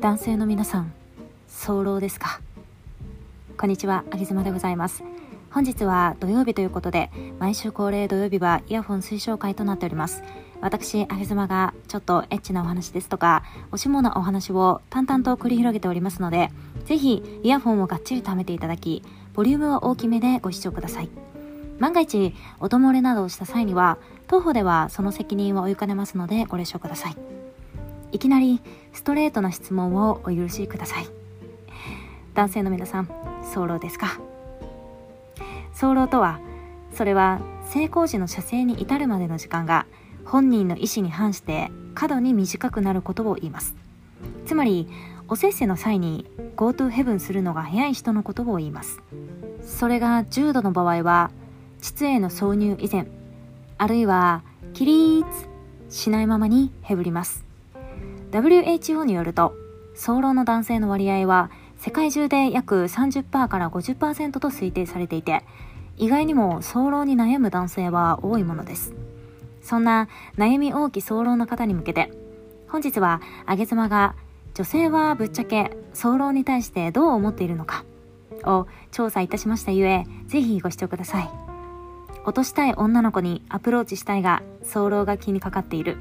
[0.00, 0.92] 男性の皆さん
[1.48, 2.40] 早漏ですか？
[3.56, 5.02] こんにちはあげずまでございます。
[5.50, 10.22] 本日は土曜日ということで毎週恒例土曜日はイヤホン推奨会となっております。
[10.60, 16.50] 私あげずまがちょっとエッチなお話ですとかおしもなお話を淡々と繰り広げておりますので
[16.84, 19.02] ぜひイヤホンをがっちりとめていただき
[19.32, 21.08] ボリュームは大きめでご視聴ください。
[21.78, 27.16] 万が一音漏れなどをした際には当方ではその責任を負いかねますのでご了承ください。
[28.12, 28.60] いきなり
[28.92, 31.06] ストレートな質問をお許しください。
[32.34, 33.06] 男性の皆さん
[33.52, 34.20] 早漏ですか？
[35.72, 36.40] 早漏とは
[36.92, 39.86] それは成功時の射精に至るまでの時間が
[40.24, 43.74] 本人の意思に反して過度に短くなることを言います。
[44.46, 44.88] つまり
[45.28, 46.26] おせっせの際に
[46.56, 49.00] GoTo ヘブンするのが早い人のことを言います。
[49.62, 51.30] それが重度の場合は
[51.80, 53.06] 膣への挿入以前
[53.78, 55.26] あるいは起立
[55.90, 57.44] しないままにへぶります。
[58.40, 59.54] WHO によると
[59.94, 65.42] 早漏の男性の割合は世界中で約30%から50%と推定されていて
[65.96, 68.94] 意外にも早漏に悩む男性は多いものです。
[69.62, 72.12] そんな悩み大き早漏の方に向けて
[72.68, 74.14] 本日はあげ妻が
[74.54, 77.84] 女性はぶっちゃけ早漏に対してどう思っているのか
[78.44, 81.30] を調査いたしましたゆえぜひご視聴ください。
[82.24, 85.98] 落としたい女の子にアプローチしたいが早漏が気にかかっている。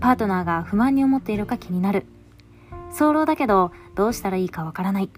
[0.00, 2.06] パートナーが不満に思っているか気になる。
[2.90, 5.10] 早漏だけどどうしたらいいかわからない。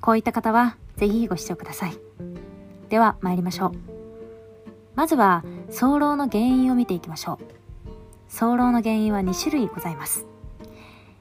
[0.00, 1.98] こういった方はぜひご視聴ください。
[2.88, 3.72] では参りましょう。
[4.94, 7.44] まずは早漏の原因を見ていきましょう。
[8.28, 10.26] 早漏の原因は2種類ございます。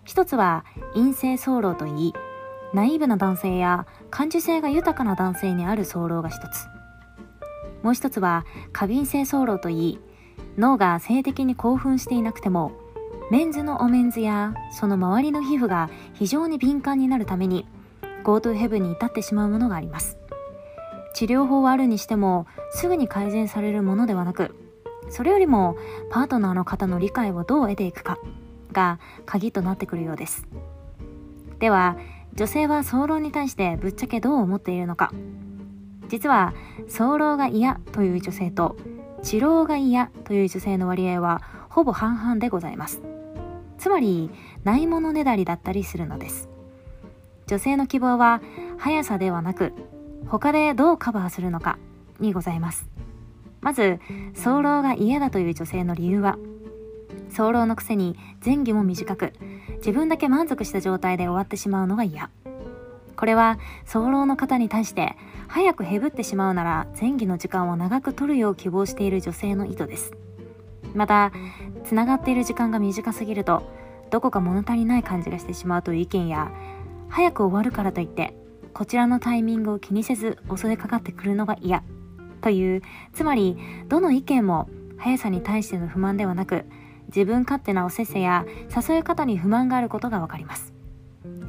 [0.05, 2.14] 一つは陰性早漏といい
[2.73, 6.67] ナイーブな男性や感受性が豊かな男性にある早漏が一つ。
[7.81, 9.99] もう一つは過敏性早漏といい
[10.58, 12.71] 脳が性的に興奮していなくても
[13.32, 17.66] メンズのおメンズやその周りの皮膚が非常に敏感になるために
[18.24, 20.17] GoTo ヘブンに至ってしまうものがあります。
[21.14, 24.56] 治療法はあるにしてもすぐに改善されるものではなく
[25.10, 25.78] それよりも
[26.10, 28.17] パートナーの方の理解をどう得ていくか
[28.72, 30.48] が鍵となってくるようです。
[31.60, 31.98] では
[32.33, 35.12] 女性は早漏に対してぶっちゃけどう思っているのか。
[36.08, 36.54] 実は
[36.88, 38.76] 早漏が嫌という女性と
[39.22, 43.13] 治療が嫌という女性の割合はほぼ半々でございます。
[43.83, 44.30] つまり
[44.64, 46.48] ないものねだりだったりするのです。
[47.48, 48.42] 女性の希望は
[48.77, 49.73] 速さではなく
[50.26, 51.77] 他でどうカバーするのか
[52.21, 52.88] にございます。
[53.60, 53.99] まず
[54.36, 56.38] 早漏が嫌だという女性の理由は
[57.30, 59.33] 早漏のくせに前戯も短く
[59.80, 62.30] 自分だけ満足した状態で終わってしまうのが嫌。
[63.17, 65.17] これは早漏の方に対して
[65.50, 70.14] 早くへぶってしまうなら前戯の時間を長く取るよう希望している女性の意図です。
[70.93, 71.31] また
[71.83, 73.64] つながっている時間が短すぎると
[74.09, 76.52] どこか物足りない感じがしてしまうという意見や
[77.09, 78.36] 早く終わるからといって
[78.73, 81.83] こちらのタイミングを気にせず襲いかかってくるのが嫌
[82.42, 82.82] という
[83.14, 86.65] つまりどの意見も速さに対しての不満ではなく
[87.08, 88.45] 自分勝手なおせっせや
[88.76, 90.73] 誘い方に不満があることがわかります。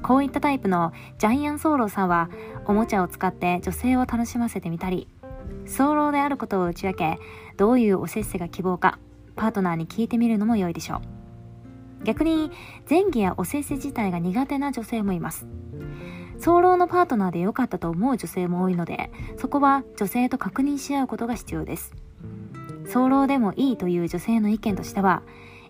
[0.03, 2.28] こういったタイプのジャイアンソーローさんは
[2.66, 5.09] おもちゃを使って女性を楽しませてみたり
[5.66, 7.19] 早漏であることを打ち明け
[7.56, 8.99] どういうおせっせが希望か
[9.37, 12.05] パートナーに聞いてみるのも良いでしょう。
[12.05, 12.50] 逆に
[12.89, 15.47] 前戯やおせっせ自体が苦手な女性もいます。
[16.39, 21.95] 早漏のパートナーで良かったと思う女性も多いのでそこは女性と確認し合うことが必要です。
[22.87, 25.22] 早漏でもいいという女性の意見としては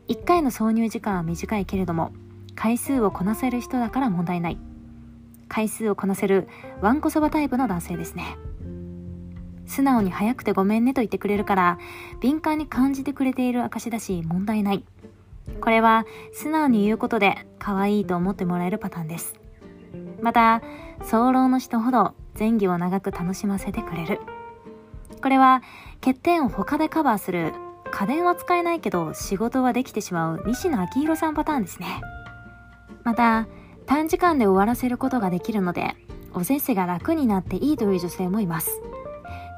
[0.09, 2.13] 1回の挿入時間は短いけれども
[2.57, 4.59] 回数をこなせる人だから問題ない。
[5.49, 6.49] 回数をこなせる
[6.81, 8.37] ワンコそばタイプの男性ですね。
[9.67, 11.79] 素直に早くてごめんねと言ってくれるから
[12.21, 14.85] 敏感に感じてくれている証だし問題ない。
[15.61, 19.35] これは素直に言うことで可愛いと思ってもらえるパターンです。
[20.21, 20.63] また
[21.03, 24.21] 早漏の人ほど前戯を長く楽しませてくれる。
[25.23, 25.63] これは
[26.01, 27.53] 欠点を他でカバーする
[27.91, 32.01] 家電は使えないけど仕事はできてしまう西野昭弘さんパターンですね。
[33.05, 33.47] また
[33.87, 35.95] 短時間で終わらせることができるので
[36.33, 38.81] おせっせが楽になっていいという女性もいます。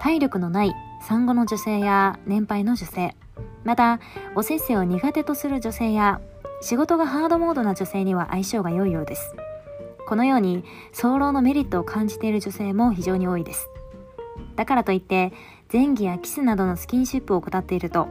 [0.06, 3.17] 体力のない産後の女性や年配の女性。
[3.64, 3.99] また
[4.37, 6.20] おせっせを苦手とする女性や
[6.61, 9.35] 仕事がハードモードな女性には相性が良いようです。
[10.06, 10.62] このように
[10.93, 13.69] 早漏のメリットを感じている女性も非常に多いです。
[14.55, 15.32] だからといって
[15.73, 18.06] 前戯やキスなどのスキンシップを怠っていると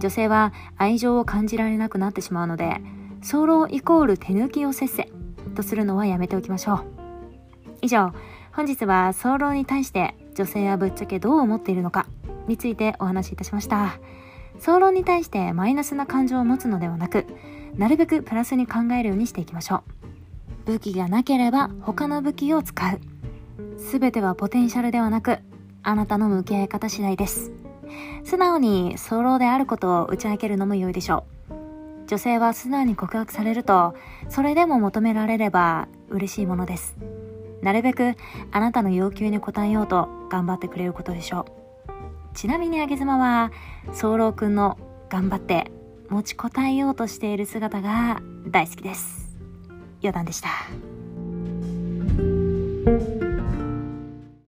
[0.00, 2.80] 女性は愛情を感じられなくなってしまうので
[3.20, 5.10] 早漏イコール手抜きをせっせ
[5.54, 6.84] とするのはやめておきましょう。
[7.82, 8.14] 以上
[8.52, 12.06] 本日は早漏に対して女性はぶっちゃけどう思っているのか
[12.48, 13.98] についてお話しいたしました。
[14.58, 17.26] 早漏に対してマイナスな感情を持つのではなく
[17.76, 19.82] なるべくプラスに考えるようにしていきましょ
[20.66, 20.72] う。
[20.72, 23.00] 武器がなければ他の武器を使う。
[23.78, 25.38] 全てはポテンシャルではなく
[25.82, 27.52] あなたの向き合い方次第です。
[28.24, 32.06] 素直に早漏であることを打ち明けるのも良いでしょう。
[32.06, 33.94] 女性は素直に告白されると
[34.28, 36.96] それでも求められれば嬉しいものです。
[37.64, 38.14] なるべく
[38.52, 43.52] あなたの要求に応えようと頑張ってくれることでしょうちなみにあげ妻は
[43.92, 44.76] 早漏くんの
[45.08, 45.72] 頑張って
[46.10, 49.34] 持ちこたえようとしている姿が大好きです
[50.02, 50.93] 余談でした。